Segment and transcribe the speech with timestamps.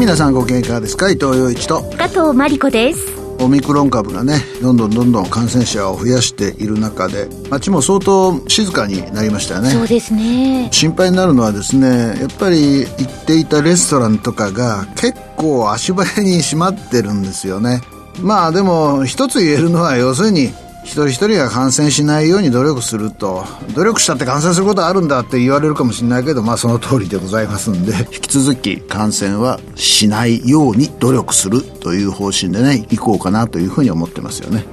[0.00, 1.10] 皆さんご機嫌いかがですか？
[1.10, 1.82] 伊藤洋一と。
[1.98, 3.20] 加藤真理子です。
[3.38, 9.68] オミクロン株がねどんどんどんどん感染者を増やしている中で街も相当静かになりましたよね。
[9.68, 10.70] そうですね。
[10.72, 17.82] 心配になるのはですねやっぱり行っていたレストランとかが結構足早に閉まってるんですよね。
[18.22, 20.50] まあでも一つ言えるのは要するに
[20.82, 23.44] 一人一人が感染しないように努力すると
[23.74, 34.64] 努力したって感染することあるんだって言われるかもしれないけどまあその通りでございますんで 引き続き感染はしないように努力するという方針でね行こうかなというふうに思ってますよね。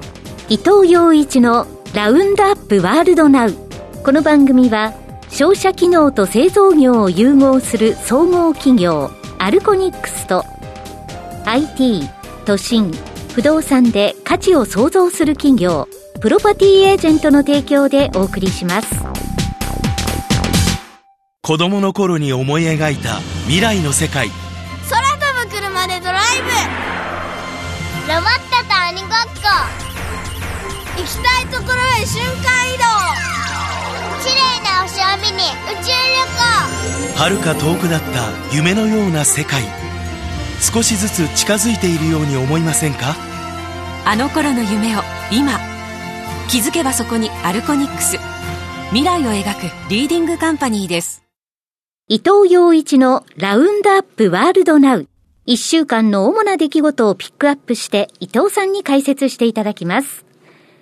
[0.50, 3.54] 伊藤洋一のラウンドアップワールドナウ。
[4.04, 4.94] この番組は
[5.30, 10.46] 商社機能と製造業を融合する総合企業アルコニックスと
[11.46, 12.08] IT
[12.46, 12.92] 都心
[13.34, 15.88] 不動産で価値を創造する企業。
[16.20, 18.88] プロパティエージェントの提供でお送りします。
[21.44, 24.30] 子供の頃に思い描いた未来の世界。
[24.90, 26.50] 空飛ぶ車でドライブ。
[28.12, 29.46] ロボットと鬼ごっこ。
[30.98, 32.84] 行きたいところへ瞬間移動。
[34.24, 36.18] 綺麗な星を見に宇宙旅
[37.14, 37.20] 行。
[37.20, 39.64] 遥か遠くなった夢のような世界。
[40.60, 43.16] 少しずつ近づいているように思いませんか？
[44.04, 45.02] あの頃の夢を
[45.32, 45.60] 今
[46.50, 48.18] 気づけばそこにアルコニックス。
[48.92, 51.26] 未来を描くリーディングカンパニーです。
[52.08, 55.10] 伊藤洋一のラウンドアップワールドナウ。
[55.46, 60.26] 一週間の主な出来事をピックアップして伊藤さんに解説していただきます。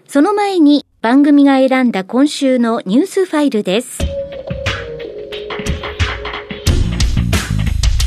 [0.07, 3.97] その前に番組が選んだ今週のニュースファイルです。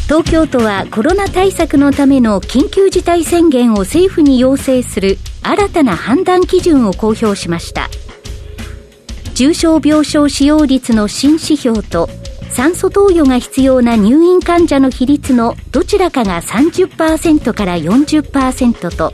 [0.09, 7.91] 東京都はコロナ対策のための緊急事態宣言を政府に要請する新たな判断基準を公表しました。
[9.34, 12.08] 重症病床使用率の新指標と
[12.48, 19.13] 酸素投与が必要な入院患者の比率のどちらかが30%から40%と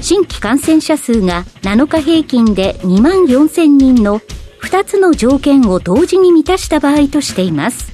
[0.00, 4.20] 新規感染者数が7日平均で2万4000人の
[4.62, 7.92] 2つの条件を同時に満たした場合としています。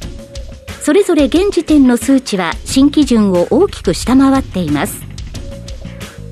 [0.82, 5.02] それぞれ現時点の数値は新基準を大きく下回っています。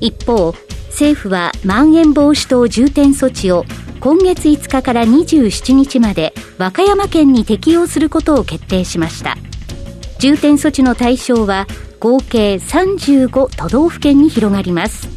[0.01, 0.53] 一方
[0.89, 3.63] 政府はまん延防止等重点措置を
[3.99, 9.37] 今月5日から27日まで和歌山県に適用することを決定しました。
[10.19, 11.67] 重点措置の対象は
[11.99, 15.07] 合計35都道府県に広がります。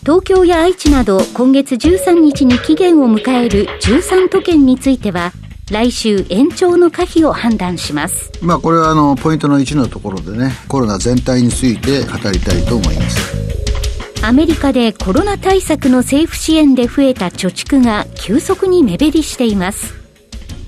[0.00, 5.32] 東京や愛知など今月13日に期限を迎える13都県については
[5.70, 8.30] 来週延長の可否を判断します。
[8.40, 13.46] まあこれはあのポイントの1のところでね、コロナ全体について語りたいと思います。
[14.22, 19.94] アメリカでコロナ対策の政府支援で増えた貯蓄が急速に目減りしています。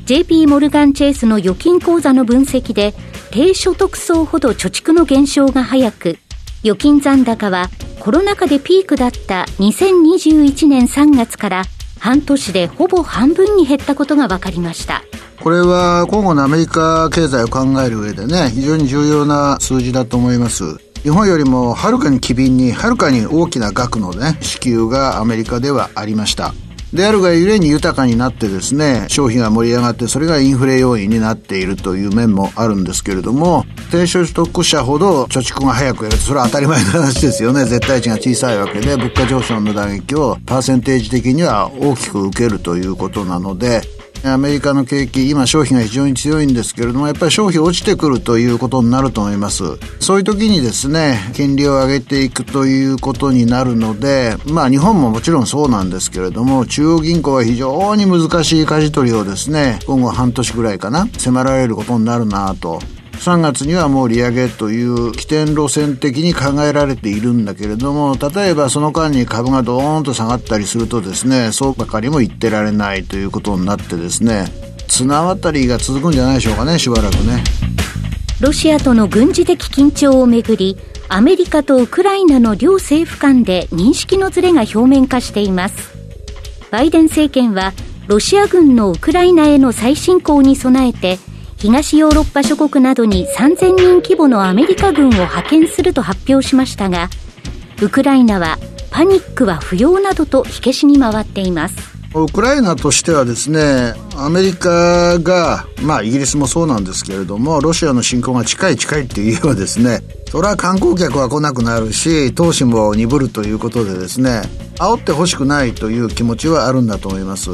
[0.06, 2.92] JP モルガンチェイスの預金口座の分析で、
[3.30, 6.18] 低所得層ほど貯蓄の減少が早く、
[6.64, 7.68] 預金残高は
[8.00, 11.62] コロナ禍でピークだった2021年3月から
[11.98, 15.02] 半年でほぼ半分に減ったことが分かりました。
[15.40, 20.78] これは今後のアメリカ経済を考える上でね非常に重要な数字だと思います。
[21.02, 26.54] 日本よりもはるかに機敏にはるかに大きな額のね支給がアメリカではありました。
[26.92, 37.66] であるがゆえに豊かになってですね、消費が盛り上がってそれがインフレ要因になっているという面もあるんですけれども、低所得者ほど貯蓄が早くやると、それは当たり前の話ですよね。
[37.66, 43.82] 絶対値が小さいわけで、物価上昇の打撃をパーセンテージ的には大きく受けるということなので、
[44.24, 49.64] アメリカの景気、今消費が非常に強いんですけれども、やっぱり消費落ちてくるということになると思います。
[50.00, 62.80] そういう時にですね、金利を上げていくということになるので、まあ日本ももちろんそうなんですけれども、中央銀行は非常に難しい舵取りをですね、今後半年ぐらいかな、迫られることになるなと
[63.18, 74.46] 3月にはもう利上げという起点路線的に考えられているんだけれども、例えばその間に株がドーンと下がったりするとですね、そうばかりも言ってられないということになってですね、
[74.88, 77.42] 綱渡りが続くんじゃないでしょうかね、しばらくね。
[78.40, 80.76] ロシアとの軍事的緊張をめぐり、
[81.08, 85.74] アメリカとウクライナの両政府間で認識のズレが表面化しています。
[86.70, 87.72] バイデン政権は、
[88.06, 91.18] ロシア軍のウクライナへの再侵攻に備えて、
[91.58, 97.08] 東ヨーロッパ諸国などに3000人規模のアメリカ軍を派遣すると発表しましたが、
[97.82, 98.58] ウクライナは
[98.92, 101.97] パニックは不要などと火消しに回っています。
[102.14, 110.00] ウクライナとしてはですね、アメリカが、まあイギリスもそうなんですけれども、ロシアの侵攻が近い近いって言えばですね、
[110.30, 114.42] それは観光客は来なくなるし、投資も鈍るということでですね、
[114.78, 117.50] 煽ってほしくないという気持ちはあるんだと思います。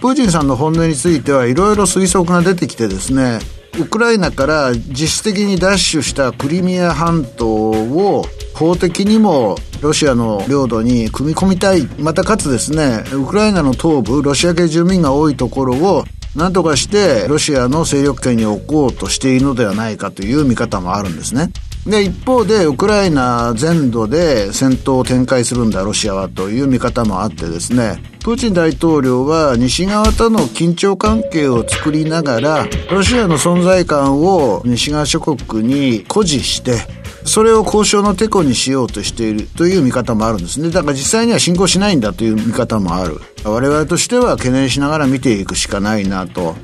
[0.00, 3.40] プーチンさんの本音についてはいろいろ推測が出てきてですね、
[3.78, 8.24] ウクライナから実質的に奪取したクリミア半島を
[8.54, 11.86] 法的にもロシアの領土に組み込みたい。
[11.98, 21.50] またかつですね、ウクライナの東部、ロシア系住民が多いところを何とかしてロシアの勢力圏に置こうとしているのではないかという見方もあるんですね。
[21.86, 36.80] で、一方で、ウクライナ全土で戦闘を展開するんだ、ロシアはという見方もあってですね、プーチン大統領は西側との緊張関係を作りながら、ロシアの存在感を西側諸国に誇示して、
[37.24, 40.70] それを交渉のテコにしようとしているという見方もあるんですね。
[40.70, 43.20] だから実際には侵攻しないんだという見方もある。
[43.44, 46.56] 我々としては懸念しながら見ていくしかないなと。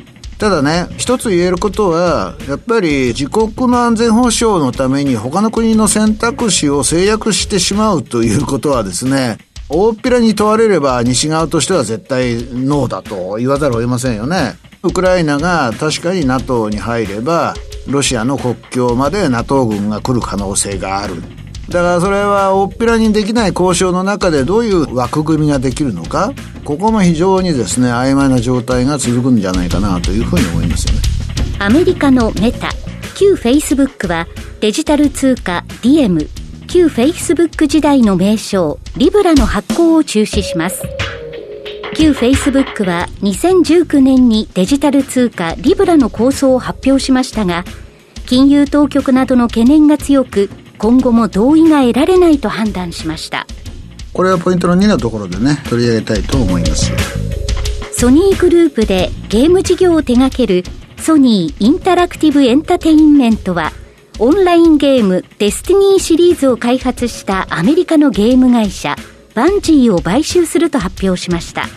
[0.42, 14.56] ただね、一つ言えることは、やっぱり自国の安全保障のために他の国の選択肢を制約してしまうということはですね、大っぴらに問われれば西側としては絶対ノーだと言わざるを得ませんよね。
[14.82, 17.54] ウクライナが確かに NATO に入れば、
[17.86, 21.22] ロシアの国境まで NATO 軍が来る可能性がある。
[21.72, 26.34] だからそれは大っぴらにできない交渉の中でどういう枠組みができるのか
[26.66, 31.00] ここも非常にですね曖昧な状態が続くんじゃないかなというふうに思いますよね。
[31.60, 32.68] アメリカのメタ
[33.14, 34.26] 旧フェイスブックは
[34.60, 36.28] デジタル通貨ディエム
[36.66, 40.82] 旧フェイスブック時代の名称リブラの発行を中止します。
[41.94, 47.64] 旧フェイスブックは2019年にデジタル通貨リブラの構想を発表しましたが
[48.26, 50.50] 金融当局などの懸念が強く
[50.82, 53.46] 今後も同意が得られないと判断しました。
[54.12, 56.90] これはポイントの2のところでね取り上げたいと思います。
[57.92, 60.64] ソニーグループでゲーム事業を手掛ける
[60.98, 63.70] ソニーインタラクティブエンタテインメントは
[64.18, 68.96] オンラインゲームデスティニーシリーズを開発したアメリカのゲーム会社
[69.34, 71.68] バンジーを買収すると発表しました。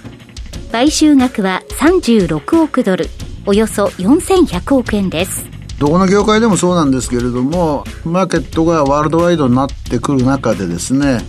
[0.72, 3.08] 買収額は36億ドル
[3.46, 11.26] およそ4100億円ですどこの業界でもそうなんですけれども、マーケットがワールドワイドになってくる中でですね、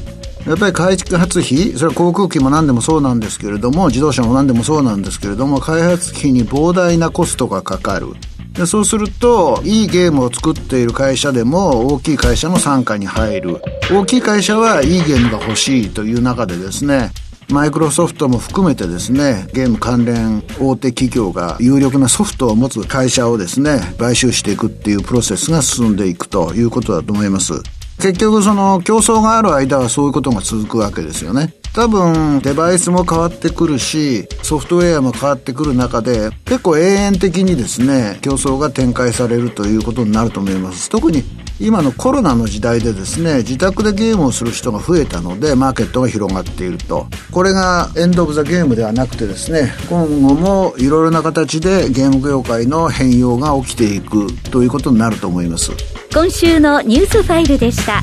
[0.47, 8.09] やっぱり開発費、それは航空機も何でもそうなんですけれども、自動車も何でもそうなんですけれども、開発費に膨大なコストがかかる。
[8.53, 13.61] でそうすると、いいゲームを作っている会社でも、大きい会社の傘下に入る。
[13.91, 17.11] 大きい会社はいいゲームが欲しいという中でですね、
[17.49, 27.63] マイクロソフトも含めてですね、ゲーム関連大手企業が有力なソフトを持つ会社をですね、買収していくっていうプロセスが進んでいくということだと思います。
[27.99, 31.55] 結局その競争がある間はそういうことが続くわけですよね。
[31.77, 41.23] 多分デバイスも変わってくるしソフトウェアも変わってくる中で結構永遠的にですね競争が展開されるということになると思います特に
[41.59, 47.07] 今のコロナの時代でですね自宅でゲームをする人が増えたのでマーケットが広がっていると。
[47.33, 55.73] これがエンド・オブ・ザ・ゲームではなくてですね今後もいろいろな形でゲーム業界の変容が起きていくということになると思います。
[56.13, 58.03] 今週のニュースファイルでした。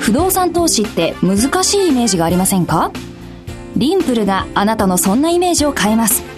[0.00, 2.90] 不動産投資って難しいイメージがありませんか？
[3.76, 6.37] リンプルがあなたのそんなイメージを変えます。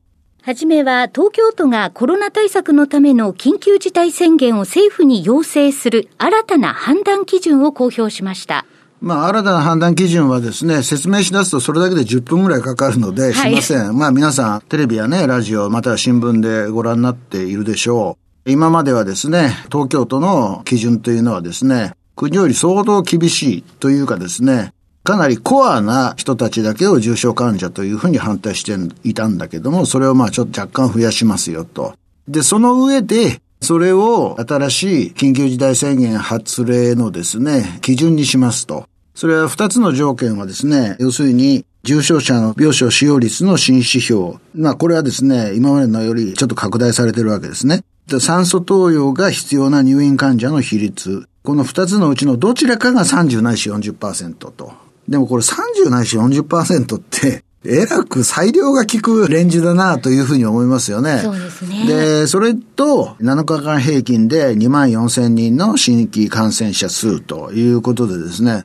[0.43, 8.65] はじめは東京都がコロナ対策のための緊急事態宣言を政府に要請する新たな判断基準を公表しました。
[9.01, 13.85] まあ、新たな判断基準はですね、説明し出すとそれだけで10分ぐらいかかるので、しません。
[13.85, 18.49] はい、まあ、皆さん、テレビやね、ラジオ、または新聞でご覧になっているでしょう。
[18.49, 31.95] 今まではですね、東京都の基準というのはですね、国より相当厳しいというかですね、かなりコアな人たちだけを重症患者というふうに反対していたんだけども、それをまあちょっと若干増やしますよと。
[32.27, 38.85] で、その上で、それを新しい緊急事態宣言発令のですね、基準にしますと。
[39.13, 44.35] それは二つの条件はですね、要するに重症者の病床使用率の新指標。
[44.55, 47.83] まあこれはですね、今までのよりちょっと拡大されてるわけですね。
[48.19, 51.25] 酸素投与が必要な入院患者の比率。
[51.43, 54.73] この二つのうちのどちらかが30ないし40%と。
[55.11, 61.19] でもこれ30ないし40%って、えらく裁量が効くレンジだなというふうに思いますよね。
[61.19, 61.85] そうですね。
[61.85, 68.63] で、それと7日間平均で2万4千人の新規感染者数ということでですね、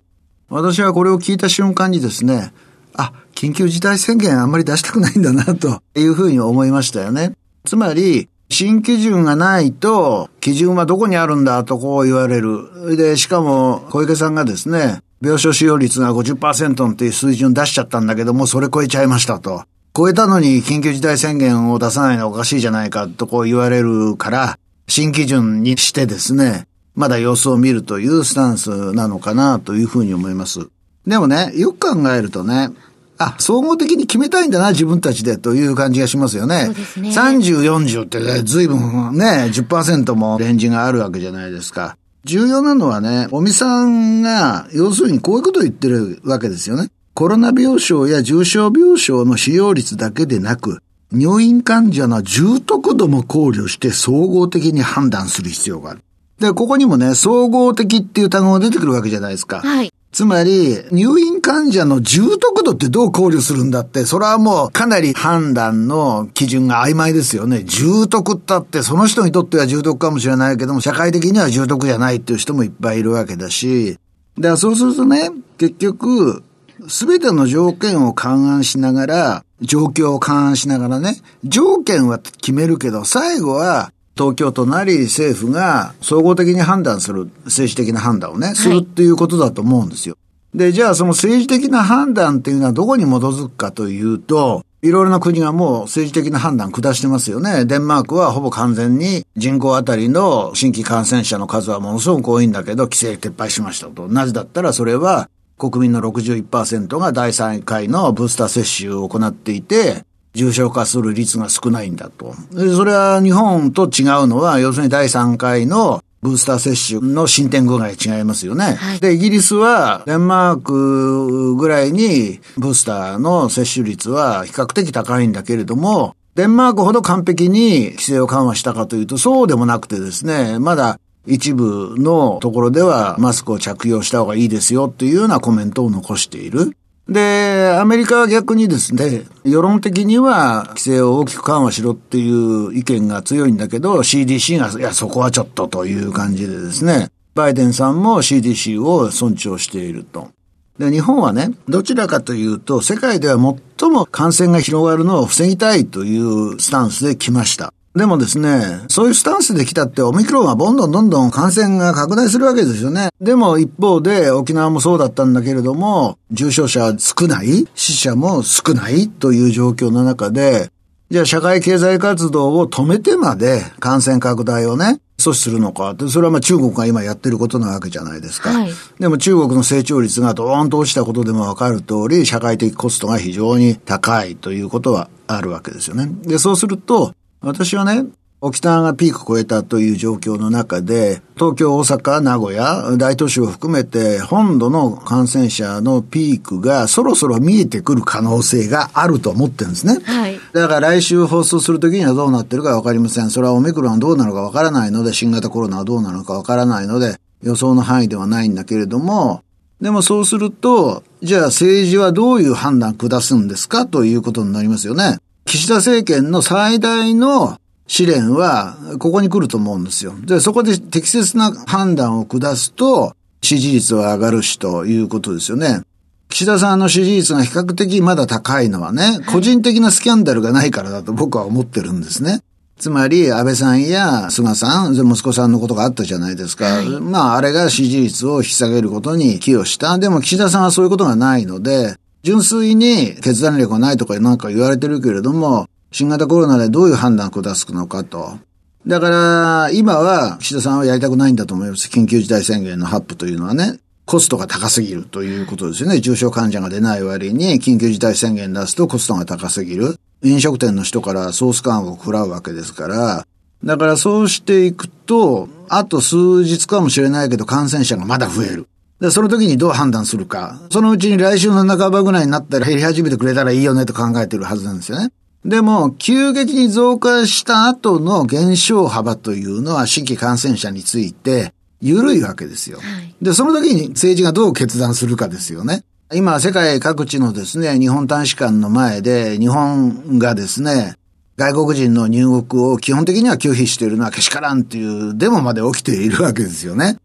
[0.49, 2.53] 私はこれを聞いた瞬間にですね、
[2.95, 7.33] あ、緊急事態宣言あんまり出したくないんだなというふうに思いましたよね。
[7.65, 12.97] つまり、新基準がないと、基準はどこにあるんだとこう言われる。
[12.97, 19.65] で、しかも、小池さんがですね、病床使用率が50%っていう水準出しちゃったんだけども、それ超えちゃいましたと。
[19.97, 24.59] 超えたのに緊急事態宣言を出さないのはおかしいじゃないかとこう言われるから、
[24.89, 30.69] 新基準にしてですね、まだ様子を見るというスタンスなのかなというふうに思います。
[31.07, 32.71] でもね、よく考えるとね、
[33.19, 36.65] あ、総合的に決めたいんだな、自分たちでという感じがしますよね。
[36.67, 37.09] そうですね。
[37.11, 41.97] 30、40ってね、随分ね、10%もレンジがあるわけじゃないですか。
[42.27, 46.91] 重要なのはね、尾身さんが、要するにこういうことを言ってるわけですよね。
[47.15, 56.03] コロナ病床や重症病床の使用率だけでなく、入院患者の重篤度も考慮して総合的に判断する必要がある。
[56.41, 59.61] で、ここにもね、総合的っていう単語が出てくるわけじゃないですか。
[59.61, 59.93] はい。
[60.17, 67.65] つまり、入院患者の重篤度ってどう考慮するんだって、それはもうかなり判断の基準が曖昧ですよね。
[67.65, 73.99] 重篤ったって、その人にとっては重篤かもしれないけども、社会的には重篤じゃないっていう人もいっぱいいるわけだし、
[74.39, 76.43] だからそうするとね、結局、
[76.89, 90.17] すべての条件を勘案しながら、状況を勘案しながらね、条件は決めるけど、最後は東京都なり政府が総合的に判断する、政治的な判断をね、するっていうことだと思うんですよ。
[90.55, 97.67] で、じゃあその政治的な判断っていうのはどこに基づくかというと、いろいろな国がもう政治的な判断下してますよね。
[97.67, 104.09] デンマークはほぼ完全に人口あたりの新規感染者の数はものすごく多いんだけど、規制撤廃しましたと。
[104.09, 110.05] なぜだったらそれは国民の61%が第3回のブースター接種を行っていて、
[110.37, 112.35] 重症化する率が少ないんだと。
[112.53, 118.75] それは日本と違うのは、要するに第3回のブースター接種の進展具合違いますよね。
[118.75, 136.77] はい、で、イギリスはデンマークぐらいにブースターの接種率は比較的高いんだけれども、デンマークほど完璧に規制を緩和したかというとそうでもなくてですね、まだ一部のところではマスクを着用した方がいいですよっていうようなコメントを残している。
[137.09, 150.31] で、アメリカは逆にですね、世論的には規制を大きく緩和しろっていう意見が強いんだけど、CDC が、いや、そこはちょっとという感じでですね、バイデンさんも CDC を尊重していると。
[150.79, 153.39] で、日本はね、どちらかというと、世界では
[153.79, 157.73] 最も感染が広がるのを防ぎたいというスタンスで来ました。
[157.97, 163.09] でもですね、そういうスタンスで来たってオミクロンはどんどんどんどん感染が拡大するわけですよね。
[163.23, 170.71] でも一方で沖縄もそうだったんだけれども、重症者少ない、死者も少ないという状況の中で、
[171.11, 178.51] じゃあ社会経済活動を止めてまで感染拡大をね、阻止するのかって、それはまあ中国が今やってることなわけじゃないですか。
[178.51, 186.11] はい、でも中国の成長率がドーンと落ちたことでもわかる通り、社会的コストが非常に高いということはあるわけですよね。
[186.25, 187.15] で、そうすると、
[187.47, 188.05] 私はね、
[188.41, 200.01] 沖縄がピーク超えたという状況の中で、東京、大阪、名古屋、大都市を含めて、本土の感染者のピークがそろそろ見えてくる可能性があると思ってるんですね。
[200.05, 200.41] はい。
[200.53, 203.31] だから来週放送するときにはどうなってるかわかりません。
[203.31, 209.43] それはオミクロンはどうなのかわからないので、新型コロナはどうなのかわからないので、予想の範囲ではないんだけれども、
[209.81, 215.19] でもそうすると、じゃあ政治はどういう判断下すんですかということになりますよね。
[215.47, 220.13] 岸田政権の最大の試練は、ここに来ると思うんですよ。
[220.25, 225.83] で、そこで適切な判断を下すと、支持率は上がるしということですよね。
[226.29, 232.41] 岸田さんの支持率が比較的まだ高いのはね、個人的なスキャンダルがないからだと僕は思ってるんですね。
[232.79, 236.65] つまり、安倍さんや菅さん、息子さんのことがあったじゃないですか。
[236.65, 239.97] はい、まあ、あれが支持率を引き下げることに寄与した。
[239.99, 248.39] でも、岸田さんはそういうことがないので、純粋に決断力がないとかなんか言われてるけれども、新型コロナでどういう判断を下すのかと。
[248.87, 251.89] だから、今は岸田さんはやりたくないんだと思います。
[251.89, 253.81] 緊急事態宣言の発布というのはね。
[254.07, 255.99] コストが高すぎるということですよね。
[255.99, 259.99] 重症患者が出ない割に緊急事態宣言出すとコストが高すぎる。
[260.23, 263.27] 飲食店の人からソース感を食らうわけですから、
[263.65, 268.69] だからそうしていくと、あと数日かもしれないけど感染者がまだ増える。
[269.01, 270.61] で、その時にどう判断するか。
[270.71, 275.11] そのうちに来週の半ばぐらいになったら減り始めてくれたらいいよねと考えてるはずなんですよね。
[275.45, 282.79] でも、急激に増加した後の減少幅というのは新規感染者について緩いわけですよ。
[283.21, 285.85] で、その時に政治がどう決断するかですよね。
[286.15, 290.95] 今、世界各地のですね、日本大使館の前で、日本がですね、
[291.37, 296.97] 外国人の入国を基本的には拒否しているのはけしからんっていうデモまで起きているわけですよね。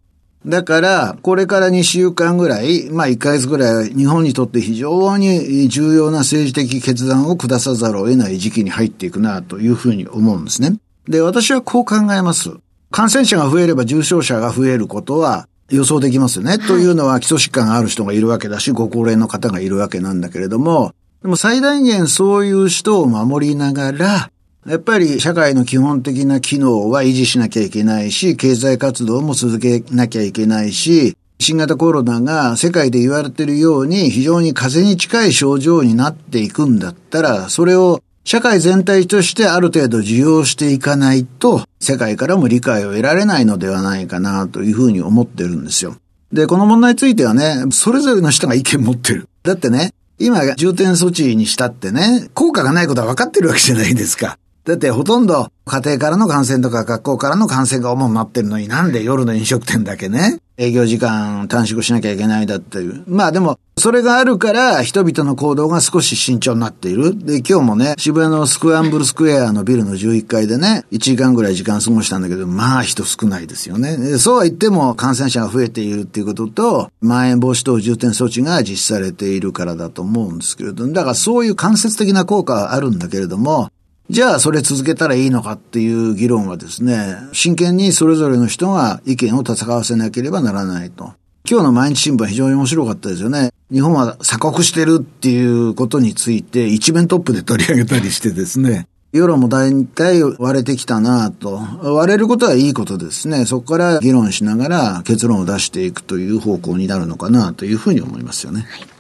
[0.46, 10.78] だから、これから2週間ぐらい、まあ1ヶ月ぐらい、日本にとって非常に重要な政治的決断を下さざるを得ない時期に入っていくなというふうに思うんですね。
[11.08, 12.52] で、私はこう考えます。
[12.90, 16.52] 感染者が増えれば重症者が増えることは予想できますよね。
[16.52, 24.32] はい、というのは基礎疾患がある人がいるわけだし、ご高齢の方がいるわけなんだけれども、でも最大限そういう人を守りながら、
[24.68, 45.96] やっぱり社会の基本的な機能は維持しなきゃいけないし、経済活動も続けなきゃいけないし、新型コロナが世界で言われているように非常に風邪に近い症状になっていくんだったら、それを社会全体としてある程度受容していかないと、世界からも理解を得られないのではないかなというふうに思ってるんですよ。
[46.32, 49.28] で、この問題についてはね、それぞれの人が意見持ってる。
[49.42, 54.38] だってね、今重点措置にしたってね、効果がないことは分かってるわけじゃないですか。
[54.64, 63.04] だってほとんど家庭からの感染とか学校からの感染が主になってるのになんで夜の飲食店だけね、営業時間短縮しなきゃいけないだっていう。
[63.08, 67.18] まあでも、それがあるから人々の行動が少し慎重になっている。
[67.18, 74.18] で、今日もね、渋谷のスクランブルスクエアのビルの11階でね、1時間ぐらい時間過ごしたんだけど、まあ人少ないですよね。
[74.20, 83.70] そうは言っても感染者が増えているっていうことと、まん延防止等重点措置が実施されているからだと思うんですけれど、だからそういう間接的な効果はあるんだけれども、
[84.12, 91.14] じゃあそれ続けたらいいのかっていう議論はですね、真剣にそれぞれの人が意見を戦わせなければならないと。
[91.50, 93.52] 今日の毎日新聞は非常に面白かったですよね。
[93.72, 101.62] 日本は鎖国してるっていうことについて一面トップで取り上げたりしてですね、世論も大体割れてきたなと。
[101.82, 103.46] 割れることはいいことですね。
[103.46, 108.68] そこから議論しながら結論を出していくという方向になるのかなというふうに思いますよね。
[108.70, 108.91] はい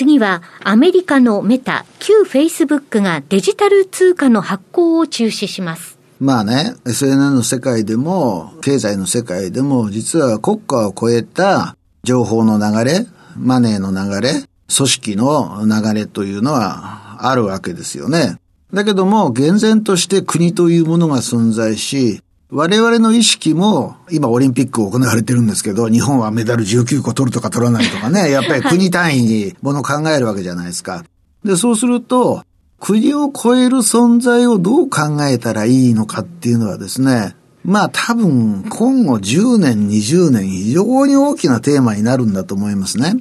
[0.00, 5.98] 次はアメリカのメタ、旧フェイスブックがデジタル通貨の発行を中止します。
[6.18, 14.42] まあね、SNS の世界でも、経済の世界でも、実は国家を超えた情報の流れ、マネーの流れ、
[14.74, 18.38] 組織の流れというのはあるわけですよね。
[18.72, 31.04] だけども、厳然として国というものが存在し、我々の意識も、今オリンピック行われてるんですけど、日本はメダル19個取るとか取らないとかね、 やっぱり国単位にもの考えるわけじゃないですか。
[31.44, 32.42] で、そうすると、
[32.80, 43.16] 国を超える存在をどう考えたらいいのかっていうのはですね、まあ多分今後10年、20年非常に大きなテーマになるんだと思いますね。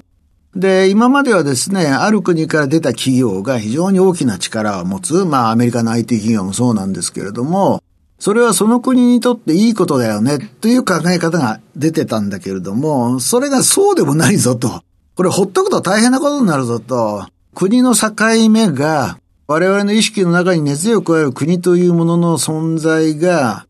[0.55, 7.83] で、今まではですね、ある国から出た企業が非常に大きな力を持つ、まあアメリカの IT 企業もそうなんですけれども、
[8.19, 14.83] それはその国にとっていいことだよねという考え方が出てたんだけれども、それがそうでもないぞと。
[15.15, 17.25] これほっとくと大変なことになるぞと。
[17.55, 18.13] 国の境
[18.49, 23.65] 目が我々の意識の中に熱を加える国というものの存在が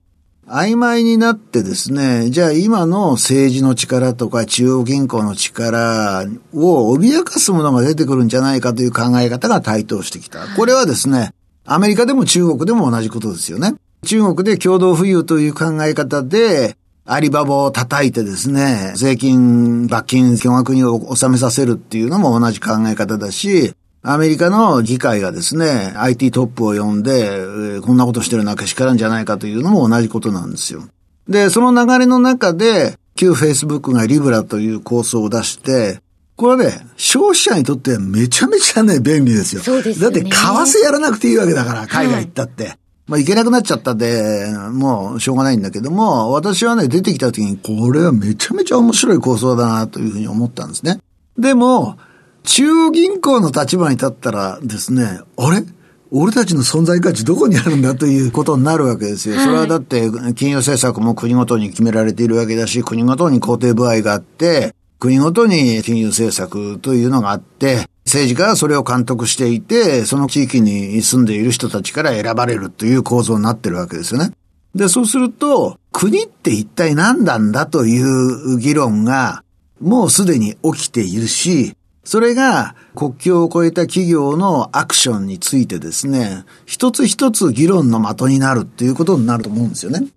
[0.48, 10.48] 曖昧になってですね、じゃあ今の政治の力とか中央銀行の力を脅かすものが出てくるんじゃないかという考え方が台頭してきた。
[10.56, 11.34] これはですね、
[11.66, 13.76] アメリカでも中国でも同じことですよね。
[14.06, 30.84] 中国で共同富裕という考え方で、アリババを叩いてですね、税金、罰金、巨額に納めさせるっていうのも同じ考え方だし、アメリカの議会がですね、IT トップを呼んで、こんなことしてるのはけしからんじゃないかというのも同じことなんですよ。
[31.28, 36.00] で、その流れの中で、旧 Facebook がリブラという構想を出して、
[36.38, 39.62] これはね、消費者にとってめちゃめちゃね、便利ですよ。
[39.62, 40.04] そうですね。
[40.04, 42.64] だって、為替やらなくていいわけだから、海外行ったって。
[42.64, 42.79] はい
[43.10, 51.00] まあ、行けなくなっちゃったんで、もうしょうがないんだけども、私はね、出てきた時に、これはめちゃめちゃ面白い構想だな、というふうに思ったんですね。
[51.38, 51.98] でも、
[52.44, 55.66] 中銀行の立場に立ったらですね、あれ？
[56.12, 59.40] 俺たちの存在価値どこにあるんだということになるわけですよ。
[59.40, 74.32] それはだって、金融政策も国ごとに決められているわけだし、国ごとに肯定部合があって、国ごとに金融政策というのがあって、政治家はそれを監督していて、その地域に住んでいる人たちから選ばれるという構造になってるわけですよね。
[74.74, 79.44] で、そうすると、国って一体何なんだという議論が、
[79.80, 90.08] もうすでに起きているし、それが国境を越えた企業のアクションについてですね、一つ一つ議論の的になるっていうことになると思うんですよね。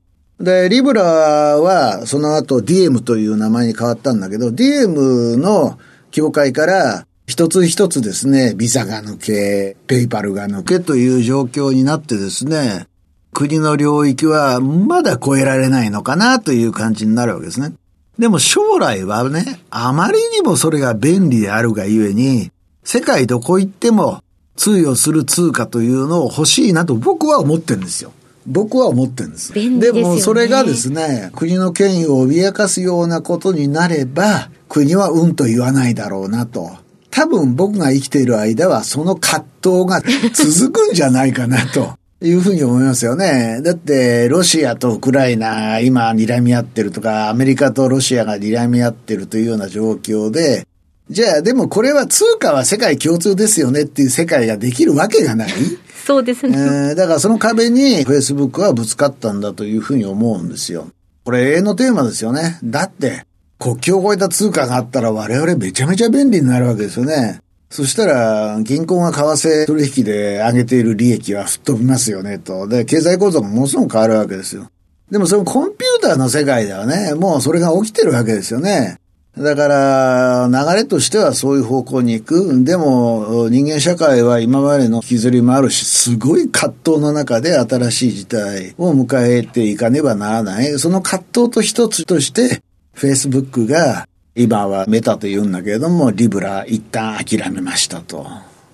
[0.41, 5.79] で、リブラはその後 DM という名前に変わったんだけど、DM の
[6.11, 12.87] 協会から一つ一つですね、ビザが抜け、ペイパルが抜けという状況になってですね、
[13.33, 17.73] 国の領域はまだ超えられないのかなという感じになるわけですね。
[18.19, 22.51] でも将来はね、あまりにもそれが便利であるがゆえに、
[22.85, 24.23] 世界どこ行っても
[24.57, 28.13] 通用する通貨というのを欲しいなと僕は思ってるんですよ。
[28.47, 29.55] 僕は思ってるんです。
[29.55, 36.82] でね、でもそれがですね、国の権威を脅かすようなことになれば、国はうんと言わないだろうなと。
[37.13, 40.01] 多分僕が生きている間はその葛藤が
[40.33, 41.93] 続くんじゃないかなと
[42.25, 43.61] いうふうに思いますよね。
[43.63, 50.67] だって、ロシアとウクライナ、今、睨み合ってるとか、アメリカとロシアが睨み合ってるというような状況で、
[51.11, 55.51] じゃあ、でもこれは通貨は世界共通ですよねっていう世界ができるわけがない。
[56.07, 56.57] そうですね。
[56.57, 60.87] えー、だからその壁に Facebook はぶつかったんだというふうに思うんですよ。
[61.25, 62.59] これ永遠のテーマですよね。
[62.65, 63.27] だって、
[63.63, 67.41] 国境を越えた通貨があったら我々めちゃめちゃ便利になるわけですよね。
[67.71, 72.67] そしたら、銀行が為替取引で上げている利益は吹っ飛びますよね、と。
[72.67, 74.69] で、経済構造もものすごく変わるわけですよ。
[75.13, 78.97] でもそのコンピューターの世界ではね、もうそれが起きてるわけですよね。
[79.39, 82.65] だから、流れとしてはそういう方向に行く。
[82.65, 90.79] でも、人間社会は今までの引きずりもあるし、すごい葛藤の中で新しい事態を迎えていかねばならない。
[90.79, 92.61] その葛藤と一つとして、
[92.95, 98.27] Facebook が今はメタと言うんだけれども、リブラ一旦諦めましたと。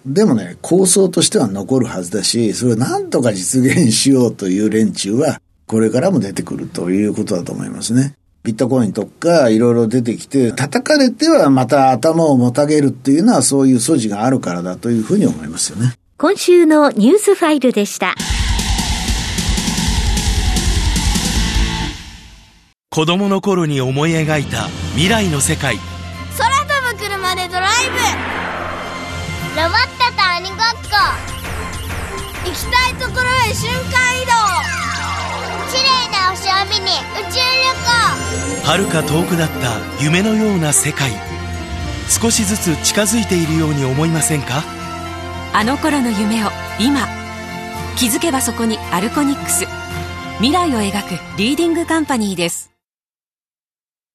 [0.06, 8.14] でもね、構想としては残るはずだし、それを何とか実現しようという連中は、これからも出てくるということだと思いますね。
[8.44, 15.94] ビットコインとかいろいろ出てきて、叩かれてはまた頭をもたげるっていうのはそういう素地があるからだというふうに思いますよね。
[16.16, 18.14] 今週のニュースファイルでした。
[22.98, 25.78] 子供の頃に思い描いた未来の世界。
[26.36, 27.96] 空飛ぶ車でドライブ。
[29.56, 30.98] ロボットと鬼ごっこ。
[32.44, 34.32] 行きたいところへ瞬間移動。
[35.70, 37.70] 綺麗な星を見に宇宙旅
[38.56, 38.66] 行。
[38.66, 41.12] 遥か遠くなった夢のような世界。
[42.08, 44.64] 少しずつ近づいているように思いませんか？
[45.52, 46.48] あの頃の夢を
[46.80, 47.06] 今。
[47.96, 49.66] 気づけばそこにアルコニックス。
[50.38, 52.72] 未来を描くリーディングカンパニーです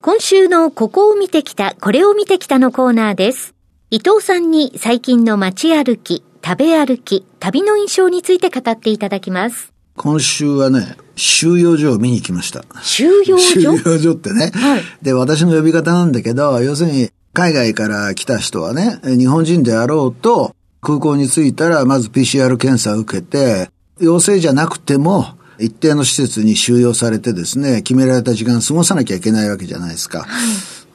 [0.06, 3.56] 今週のここを見てきた、これを見てきたのコーナーです。
[3.90, 9.72] 伊藤さんに最近の街歩き、食べ歩き、旅の印象について語っていただきます。
[9.96, 12.66] 今週はね、収容所を見に来ました。
[12.82, 13.62] 収容所？
[13.62, 14.52] 収容所ってね。
[14.54, 14.82] はい。
[15.02, 23.70] で、私の呼び方なんだけど、要するに、海外から来た人はね、日本人であろうと、空港に着いたら、まず PCR 検査を受けて、
[24.02, 25.28] 陽性じゃなくても、
[25.60, 30.26] 一定の施設に収容されてですね、決められた時間過ごさなきゃいけないわけじゃないですか。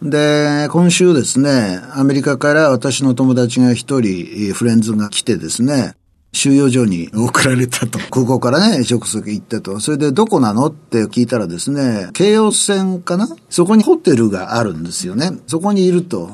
[0.02, 5.94] で、今週ですね、アメリカから私の友達が一人、フレンズが来てですね、
[6.32, 7.98] 収容所に送られたと。
[8.10, 9.80] 空港からね、直接行ったと。
[9.80, 13.28] それでどこなのって聞いたらですね、京葉線かな？
[13.50, 15.32] そこにホテルがあるんですよね。
[15.46, 16.30] そこにいると。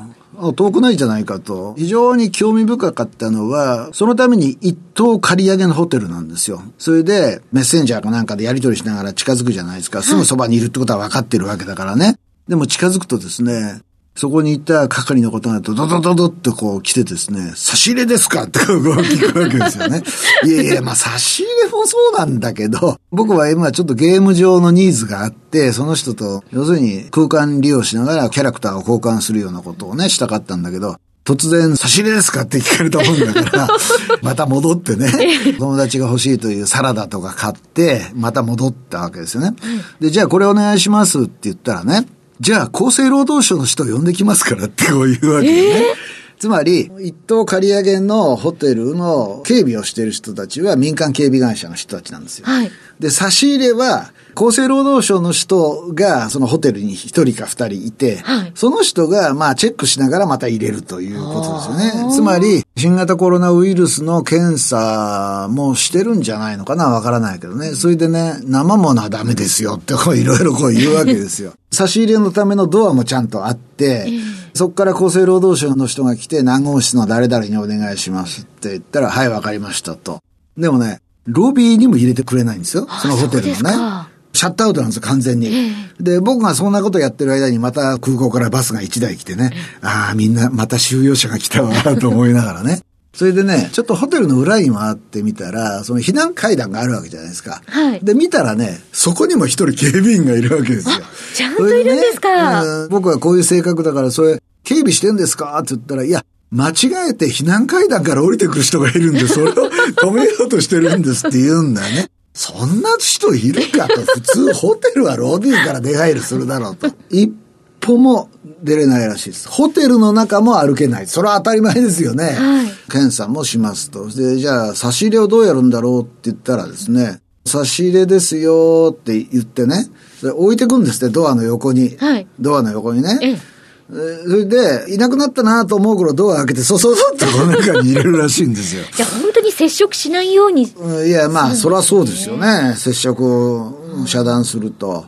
[0.53, 1.73] 遠くないじゃないかと。
[1.77, 6.61] 非常に興味深かったのは、そのために一棟借り上げのホテルなんですよ。
[6.77, 10.01] それで、メッセンジャーかなんかでやり取りしながら近づくじゃないですか。
[10.01, 12.17] すぐそばにいるってことは分かってるわけだからね。
[12.47, 13.81] でも近づくとですね、
[14.17, 20.03] そこにいた係のことがドドドドドってこう来てですね、差し入れですかってこう聞くわけですよね。
[20.45, 33.67] いやいや、まあ差し入れもそうなんだけど、僕は今ちょっとゲーム上のニーズがあって、その人と、要するに空間利用しながらキャラクターを交換するようなことをね、したかったんだけど、突然、差し入れですかって聞かれたもんだから、
[34.21, 35.11] また戻ってね、
[35.57, 39.55] 友達が欲しいというサラダとか買って、また戻ったわけですよね。
[39.99, 42.05] で、じゃあこれお願いしますって言ったらね、
[42.39, 45.61] じゃあ厚生労働省の人を呼んできますからってこういうわけでね。
[45.61, 46.15] えー？
[46.37, 52.45] つまり、一等借り上げのホテルの警備をしている人たちは民間警備会社の人たちなんですよ。
[52.45, 62.13] はい、で、差し入れは、厚生労働省の人が、そのホテルに一人か二人いて、はい、その人が、まあ、チェックしながらまた入れるということですよね。
[62.13, 67.73] つまり、新型コロナウイルスの検査もしてるんじゃないのかなわからないけどね。
[67.75, 71.53] それでね、生ものはダメですよって、こういろいろこう言うわけですよ。
[71.71, 74.09] 差し入れのためのドアもちゃんとあって、
[74.53, 80.19] そこから厚生労働省の人が来て、何号室の誰々にお願いしますって言ったら、はい、わかりましたと。
[80.57, 82.87] でもね、ロビーにも入れてくれないんですよ。
[83.01, 84.14] そのホテルのね。
[84.35, 85.51] シャットアウトなんですよ、完全に。
[85.99, 92.81] で、僕がそんなことやってる間にまた空港からバスが1台来てね、ああ、みんなまた収容者が来たわ、と思いながらね。
[93.15, 97.61] それでね、ちょっとホテルの裏に回ってみたら、その避難階段があるわけじゃないですか。
[97.65, 97.99] はい。
[98.03, 100.95] で、見たらね、そこにも一人警備員がいるわけですよ。
[101.33, 105.57] ちゃんといるんですか、ね、僕はこういう性格だから、それ、警備してんですか？
[105.59, 106.73] って言ったら、いや、間違
[107.11, 112.09] えて避難階段から降りてくる人がいるんで、それを止めようとしてるんですって言うんだよね。
[112.35, 116.87] そんな人いるかと、普通ホテルはロビーから出入りするだろうと。
[117.09, 117.33] 一
[117.79, 118.29] 歩も
[118.61, 119.47] 出れないらしいです。
[119.47, 121.07] ホテルの中も歩けない。
[121.07, 122.25] それは当たり前ですよね。
[122.25, 124.09] はい、検査もしますと。
[124.09, 129.87] で、じゃあ、差し入れをどうやるんだろうって言ったらですね、差し入れですよって言ってね、
[130.21, 131.95] 置いてくんですって、ドアの横に。
[131.97, 133.17] はい、ドアの横にね。
[133.21, 133.54] えー
[133.87, 138.83] それで、いなくなったなと思う頃ドア開けて、そそそっとこの中に入れるらしいんですよ。
[138.95, 140.73] じゃあ本当に接触しないように。
[140.75, 142.73] うんいや、まあ、そりゃそうですよね。
[142.77, 145.05] 接触を遮断すると。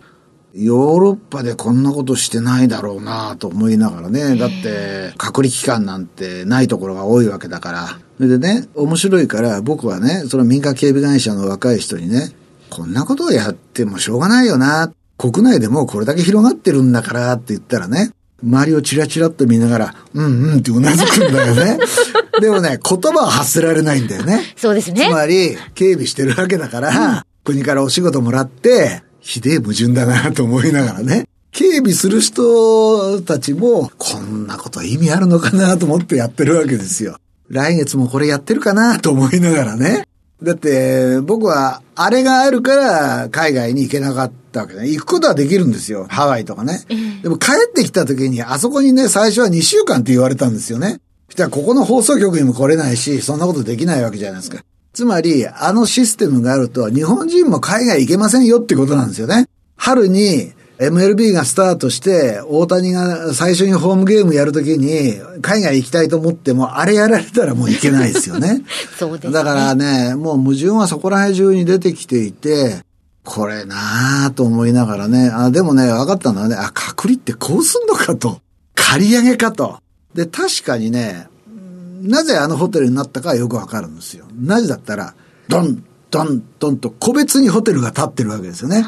[0.54, 4.36] ヨーロッパでこんなことしてないだろうなと思いながらね。
[4.38, 7.88] だって、隔離期間なんてないところが多いわけだから。
[8.18, 12.32] それでね、面白いから僕はね、その民間警備会社の若い人にね、
[12.72, 14.92] こんなことをやってもしょうがないよな。
[15.18, 18.12] 国内でもうこれだけ広がってるんだからって言ったらね、
[18.44, 21.80] 周りをチラチラっと見ながら、うんうんってうなずくんだよね。
[22.40, 24.54] でもね、言葉を発せられないんだよね。
[24.56, 25.12] そうですねつ。
[25.12, 31.28] まり、警備してるわけだから、国からお仕事もらって、ひでえ矛盾だなと思いながらね。
[31.52, 37.18] 警備する人たちも、こんなこと意味あるのかなと思ってやってるわけですよ。
[37.50, 40.06] 来月もこれやってるかなと思いながらね。
[40.42, 44.88] だって、僕は、あれがあるから、海外に行けなかったわけね。
[44.88, 46.06] 行くことはできるんですよ。
[46.10, 46.82] ハワイとかね。
[47.24, 51.00] でも帰ってきた時に、あそこにね、最初は2週間って言われたんですよね。
[51.28, 54.64] そしたら、ここの放送局にも来れないし、そんなことできないわけじゃないですか。
[54.94, 59.48] つまり、あのシステムがあると、日本人も海外行けませんよってことなんですよね。
[59.76, 68.64] 春に、MLB がスタートして、大谷が最初にホームゲームやるときに、海外行きたいと思っても、あれやられたらもう行けないですよね。
[68.98, 69.34] そうですね。
[69.34, 72.84] だからね、もう矛盾はそこら辺中に出てきていて、
[73.24, 78.40] これなぁと思いながらね、あ、でもね、分かったのはね、あ、隔離ってこうすんのかと。
[78.76, 79.80] 借り上げかと。
[80.14, 84.26] で、確かにね、うんなぜあのホテルになったかはよくわかるんですよ。
[84.40, 85.16] なぜだったら、
[85.50, 88.86] ドン、ドン、ドンと個別にホテルが建ってるわけですよね。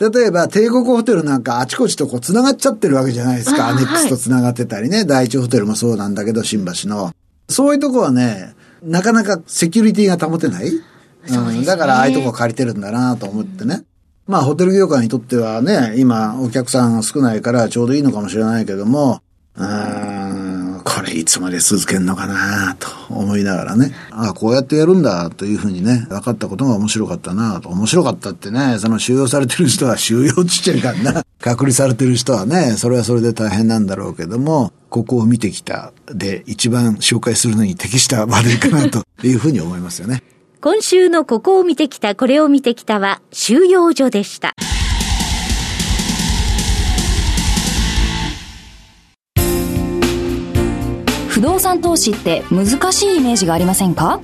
[0.00, 3.68] 例えば、帝国ホテルなんかあちこちとこう繋がっちゃってるわけじゃないですか。
[3.68, 5.04] アネックスと繋がってたりね。
[5.04, 7.12] 第一ホテルもそうなんだけど、新橋の。
[7.48, 10.70] そういうとこはね、なかなかセキュリティが保てない。
[11.30, 13.84] うん、だからああいうとこ借りてるんだなと思ってね。
[14.26, 19.22] まあ、ホテル業界にとってはね、今、お客さんが少ないからちょうどいいのかもしれないけども、
[19.56, 20.07] うーん、
[20.98, 23.94] これいつまで続けんのかなと思いながらね。
[24.10, 27.68] ああ、こうやってやるんだというふうにね、分かったことが面白かったなと。
[27.68, 31.24] 面白かったってね、その収容されてる人は収容ちっちゃいからな。
[31.40, 40.24] 隔離されてる人はね、それはそれで大変なんだろうけども、ここを見てきたで一番紹介するのに適した話題かなというふうに思いますよね。
[40.60, 44.56] 今週のここを見てきた、これを見てきたは収容所でした。
[51.38, 54.18] 不動産投資って難しいイメージがありませんか？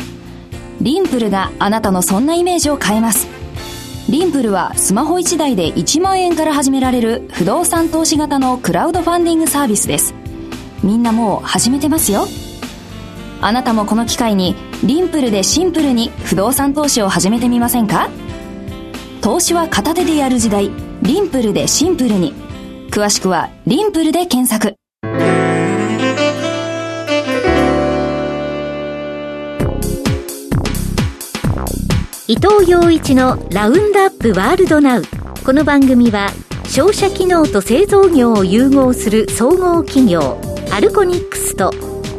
[0.81, 3.29] リンプルがあなたのそんなイメージを変えます。
[4.09, 10.12] リンプルはスマホ1台で1万円から始められる不動産投資型のクラウドファンディングサービスです。
[10.83, 12.27] みんなもう始めてますよ。
[13.40, 18.11] あなたもこの機会にリンプルでシンプルに不動産投資を始めてみませんか？
[19.20, 20.68] 投資は片手でやる時代。
[21.03, 22.35] リンプルでシンプルに。
[22.90, 24.74] 詳しくはリンプルで検索。
[32.35, 35.03] 伊藤洋一のラウンドアップワールドナウ。
[35.44, 36.31] この番組は
[36.66, 40.40] 商社機能と製造業を融合する総合企業
[40.73, 41.70] アルコニックスと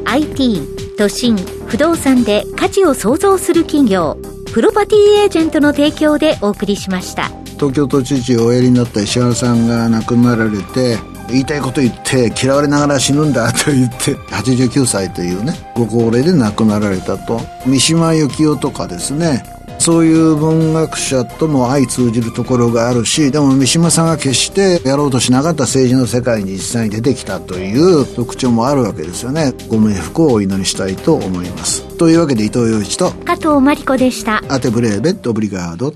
[0.05, 1.35] IT 都心
[1.67, 4.17] 不動産で価値を創造する企業
[4.53, 7.25] プロパティエージェントの提供でお送りしました。
[7.57, 10.97] 東京都知事をおやりになった石原さんが亡くなられて
[11.27, 17.41] 言いたいこと言って嫌われながら死ぬんだ と言って89歳というねご高齢で亡くなられたと。
[17.65, 19.54] 三島由紀夫とかですね
[19.85, 29.53] そういう文学者とも相通じるところがあるしでも三島さんが決してやろうとしなかった政治の世界に実際に出てきたという特徴もあるわけですよね。
[29.69, 31.83] ご冥福をお祈りしたいと思います。
[31.99, 34.41] というわけで伊藤洋一と加藤真理子でした。
[34.49, 35.93] アテブレーベットオブリガード。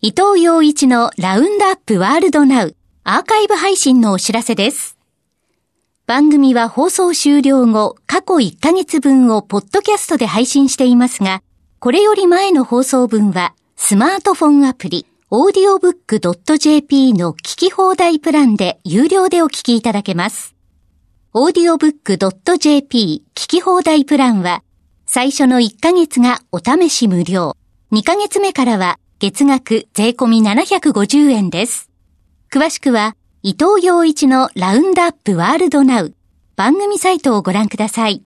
[0.00, 5.01] 伊藤洋一のラウンドアップワールドナウアーカイブ配信のお知らせです。
[6.12, 11.42] 番組は放送終了後、過去1ヶ月分をポッドキャストで配信していますが、
[11.78, 20.54] これより前の放送分はスマートフォンアプリ、audiobook.jp の聞き放題プランで有料でお聞きいただけます。
[21.32, 24.62] audiobook.jp 聞き放題プランは、
[25.06, 27.56] 最初の1ヶ月がお試し無料。
[27.90, 31.88] 2ヶ月目からは月額税込み750円です。
[32.50, 36.14] 詳しくは、伊藤洋一のラウンドアップワールドナウ
[36.54, 38.20] 番組サイトをご覧ください。